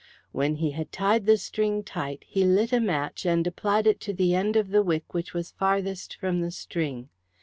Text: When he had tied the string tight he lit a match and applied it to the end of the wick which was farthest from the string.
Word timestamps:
When 0.31 0.55
he 0.55 0.71
had 0.71 0.91
tied 0.91 1.27
the 1.27 1.37
string 1.37 1.83
tight 1.83 2.23
he 2.27 2.43
lit 2.43 2.73
a 2.73 2.79
match 2.79 3.23
and 3.23 3.45
applied 3.45 3.85
it 3.85 3.99
to 3.99 4.13
the 4.13 4.33
end 4.33 4.55
of 4.55 4.69
the 4.71 4.81
wick 4.81 5.13
which 5.13 5.35
was 5.35 5.51
farthest 5.51 6.15
from 6.19 6.41
the 6.41 6.49
string. 6.49 7.09